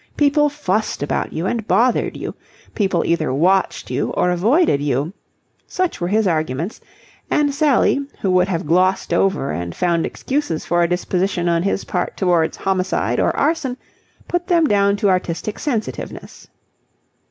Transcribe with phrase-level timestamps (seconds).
[0.17, 2.33] People fussed about you and bothered you.
[2.73, 5.13] People either watched you or avoided you.
[5.67, 6.81] Such were his arguments,
[7.29, 11.83] and Sally, who would have glossed over and found excuses for a disposition on his
[11.83, 13.77] part towards homicide or arson,
[14.27, 16.47] put them down to artistic sensitiveness.